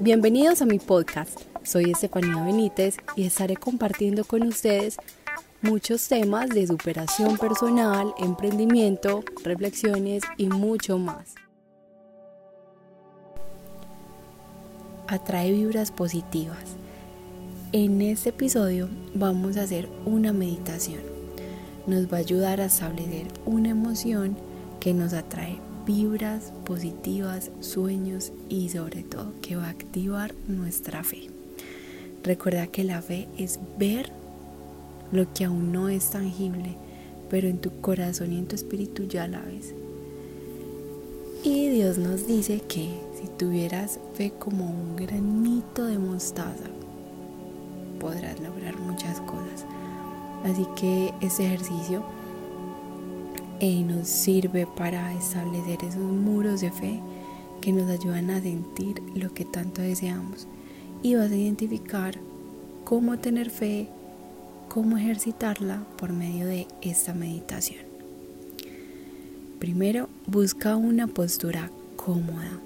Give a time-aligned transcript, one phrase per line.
[0.00, 1.40] Bienvenidos a mi podcast.
[1.64, 4.96] Soy Estefanía Benítez y estaré compartiendo con ustedes
[5.60, 11.34] muchos temas de superación personal, emprendimiento, reflexiones y mucho más.
[15.08, 16.76] Atrae vibras positivas.
[17.72, 21.02] En este episodio vamos a hacer una meditación.
[21.86, 24.36] Nos va a ayudar a establecer una emoción
[24.78, 31.28] que nos atrae vibras positivas, sueños y sobre todo que va a activar nuestra fe.
[32.22, 34.12] Recuerda que la fe es ver
[35.10, 36.76] lo que aún no es tangible,
[37.28, 39.74] pero en tu corazón y en tu espíritu ya la ves.
[41.44, 42.88] Y Dios nos dice que
[43.20, 46.70] si tuvieras fe como un granito de mostaza,
[47.98, 49.66] podrás lograr muchas cosas.
[50.44, 52.04] Así que este ejercicio
[53.62, 57.00] nos sirve para establecer esos muros de fe
[57.60, 60.48] que nos ayudan a sentir lo que tanto deseamos.
[61.02, 62.18] Y vas a identificar
[62.82, 63.88] cómo tener fe,
[64.68, 67.84] cómo ejercitarla por medio de esta meditación.
[69.60, 72.58] Primero, busca una postura cómoda.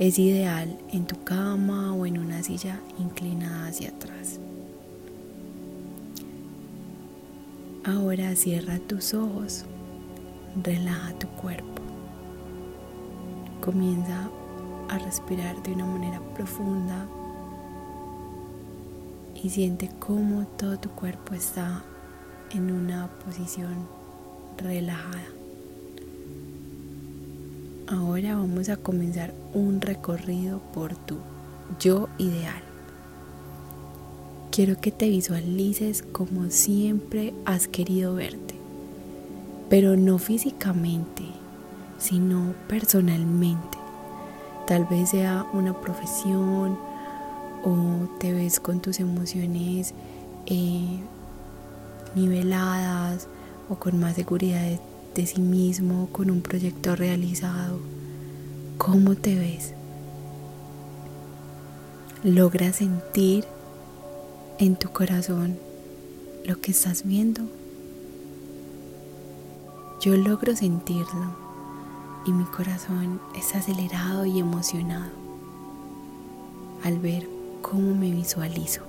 [0.00, 4.40] Es ideal en tu cama o en una silla inclinada hacia atrás.
[7.84, 9.64] Ahora cierra tus ojos
[10.62, 11.82] relaja tu cuerpo.
[13.60, 14.28] Comienza
[14.88, 17.06] a respirar de una manera profunda
[19.42, 21.82] y siente cómo todo tu cuerpo está
[22.50, 23.74] en una posición
[24.58, 25.24] relajada.
[27.88, 31.18] Ahora vamos a comenzar un recorrido por tu
[31.78, 32.62] yo ideal.
[34.50, 38.53] Quiero que te visualices como siempre has querido verte
[39.74, 41.24] pero no físicamente,
[41.98, 43.76] sino personalmente.
[44.68, 46.78] Tal vez sea una profesión
[47.64, 49.92] o te ves con tus emociones
[50.46, 51.00] eh,
[52.14, 53.26] niveladas
[53.68, 54.78] o con más seguridad de,
[55.16, 57.80] de sí mismo, con un proyecto realizado.
[58.78, 59.74] ¿Cómo te ves?
[62.22, 63.44] ¿Logras sentir
[64.60, 65.58] en tu corazón
[66.44, 67.48] lo que estás viendo?
[70.04, 71.34] Yo logro sentirlo
[72.26, 75.10] y mi corazón es acelerado y emocionado
[76.82, 77.26] al ver
[77.62, 78.82] cómo me visualizo.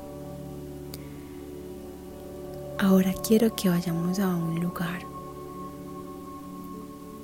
[2.78, 5.04] Ahora quiero que vayamos a un lugar.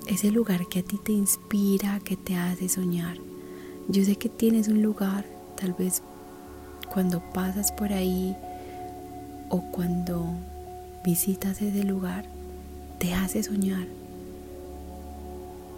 [0.08, 3.18] Ese lugar que a ti te inspira, que te hace soñar.
[3.90, 5.25] Yo sé que tienes un lugar,
[5.59, 6.02] tal vez
[6.94, 8.38] cuando pasas por ahí
[9.50, 10.23] o cuando
[11.03, 12.23] visitas ese lugar,
[13.02, 13.88] te hace soñar.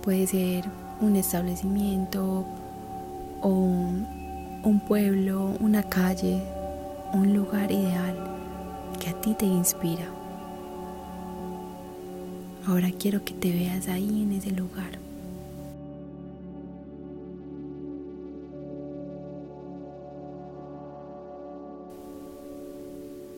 [0.04, 0.66] Puede ser
[1.00, 2.46] un establecimiento
[3.42, 6.44] o un, pueblo, una calle,
[7.14, 8.18] un lugar ideal
[9.00, 10.06] que a ti te inspira.
[12.68, 15.03] Ahora quiero que te veas ahí en ese lugar.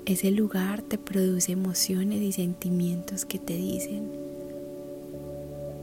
[0.06, 4.12] Ese lugar te produce emociones y sentimientos que te dicen,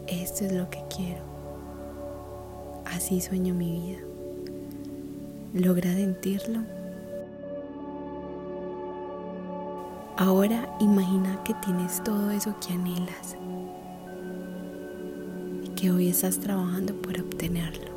[0.06, 1.22] esto es lo que quiero,
[2.84, 3.98] así sueño mi vida.
[5.54, 6.60] ¿Logra sentirlo?
[10.16, 13.36] Ahora imagina que tienes todo eso que anhelas
[15.64, 17.90] y que hoy estás trabajando por obtenerlo.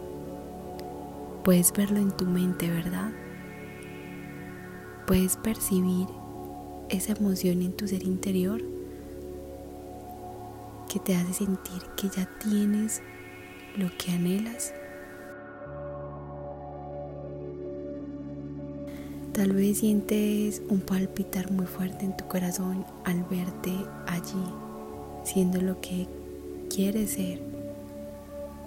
[1.43, 3.11] Puedes verlo en tu mente, ¿verdad?
[5.05, 6.07] Puedes percibir
[6.89, 8.61] esa emoción en tu ser interior
[10.89, 13.01] que te hace sentir que ya tienes
[13.75, 14.73] lo que anhelas.
[19.33, 23.73] Tal vez sientes un palpitar muy fuerte en tu corazón al verte
[24.07, 24.45] allí,
[25.25, 26.07] siendo lo que
[26.73, 27.41] quieres ser.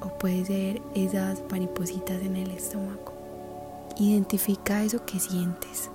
[0.03, 3.15] O puede ser esas maripositas en el estómago.
[3.99, 5.91] Identifica eso que sientes.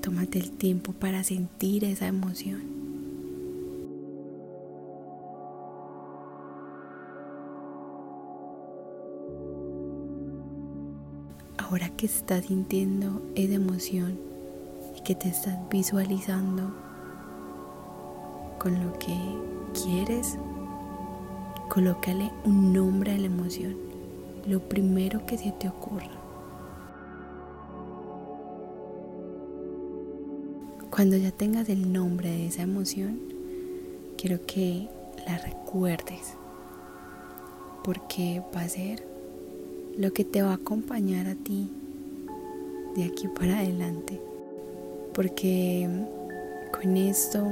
[0.00, 2.62] Tómate el tiempo para sentir esa emoción.
[11.58, 14.18] Ahora que estás sintiendo esa emoción
[14.96, 16.74] y que te estás visualizando
[18.58, 19.16] con lo que
[19.84, 20.38] quieres,
[21.68, 23.76] colócale un nombre a la emoción,
[24.46, 26.19] lo primero que se te ocurra.
[30.90, 33.20] Cuando ya tengas el nombre de esa emoción,
[34.18, 34.88] quiero que
[35.24, 36.34] la recuerdes
[37.84, 39.06] porque va a ser
[39.96, 41.70] lo que te va a acompañar a ti
[42.96, 44.20] de aquí para adelante.
[45.14, 45.88] Porque
[46.72, 47.46] con esto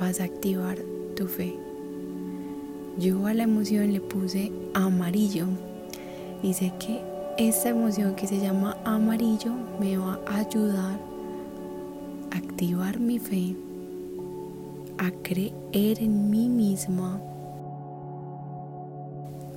[0.00, 0.78] vas a activar
[1.14, 1.54] tu fe.
[2.98, 5.46] Yo a la emoción le puse amarillo
[6.42, 7.02] y sé que
[7.36, 11.13] esta emoción que se llama amarillo me va a ayudar
[12.54, 13.56] activar mi fe,
[14.98, 17.20] a creer en mí misma,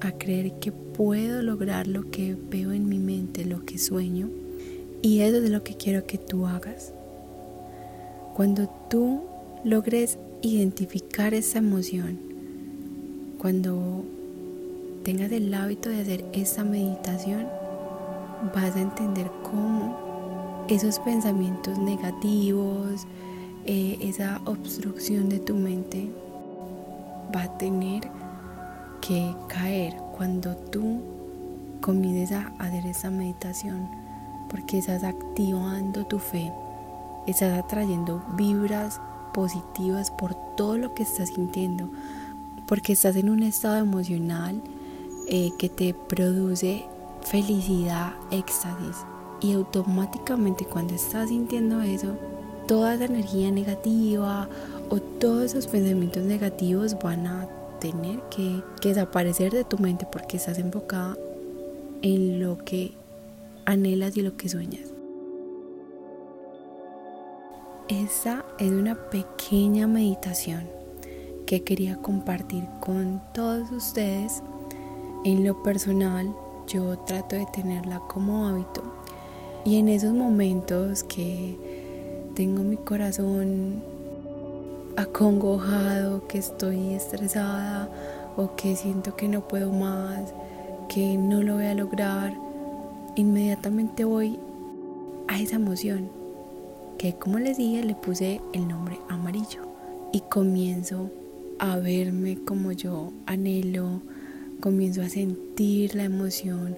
[0.02, 4.32] a creer que puedo lograr lo que veo en mi mente, lo que sueño.
[5.04, 6.92] Y eso es lo que quiero que tú hagas.
[8.36, 9.26] Cuando tú
[9.64, 12.18] logres identificar esa emoción,
[13.38, 14.06] cuando
[15.04, 17.46] tengas el hábito de hacer esa meditación,
[18.56, 20.07] vas a entender cómo
[20.68, 23.08] esos pensamientos negativos,
[23.66, 26.10] eh, esa obstrucción de tu mente
[27.36, 28.10] va a tener
[29.02, 31.02] que caer cuando tú
[31.82, 33.88] comiences a hacer esa meditación,
[34.50, 36.52] porque estás activando tu fe,
[37.28, 39.00] estás atrayendo vibras
[39.34, 41.90] positivas por todo lo que estás sintiendo,
[42.68, 44.62] porque estás en un estado emocional
[45.28, 46.86] eh, que te produce
[47.22, 48.98] felicidad, éxtasis.
[49.42, 52.16] Y automáticamente cuando estás sintiendo eso,
[52.68, 54.50] toda esa energía negativa
[54.90, 57.48] o todos esos pensamientos negativos van a
[57.80, 61.16] tener que, desaparecer de tu mente porque estás enfocada
[62.02, 62.94] en lo que
[63.66, 64.94] anhelas y lo que sueñas.
[67.88, 70.68] Esa es una pequeña meditación
[71.46, 74.44] que quería compartir con todos ustedes.
[75.24, 76.36] En lo personal,
[76.68, 78.84] yo trato de tenerla como hábito.
[79.68, 81.58] Y en esos momentos que
[82.36, 83.84] tengo mi corazón
[84.96, 87.90] acongojado, que estoy estresada
[88.38, 90.34] o que siento que no puedo más,
[90.88, 92.34] que no lo voy a lograr,
[93.18, 94.40] inmediatamente voy
[95.28, 96.10] a esa emoción
[96.98, 99.64] que como les dije le puse el nombre amarillo.
[100.14, 101.12] Y comienzo
[101.60, 104.00] a verme como yo anhelo,
[104.62, 106.78] comienzo a sentir la emoción,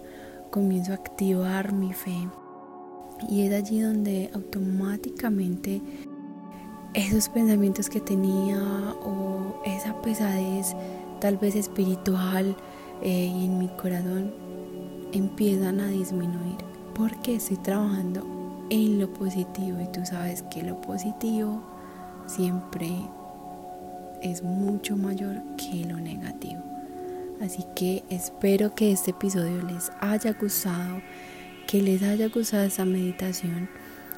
[0.49, 2.27] comienzo a activar mi fe
[3.27, 5.81] y es allí donde automáticamente
[6.93, 8.57] esos pensamientos que tenía
[9.03, 10.75] o esa pesadez
[11.19, 12.55] tal vez espiritual
[13.01, 14.33] eh, y en mi corazón
[15.11, 16.57] empiezan a disminuir
[16.95, 18.25] porque estoy trabajando
[18.69, 21.63] en lo positivo y tú sabes que lo positivo
[22.27, 22.89] siempre
[24.21, 26.61] es mucho mayor que lo negativo.
[27.41, 31.01] Así que espero que este episodio les haya gustado,
[31.69, 33.69] que les haya gustado esta meditación.